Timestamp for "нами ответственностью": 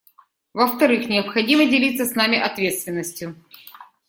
2.15-3.35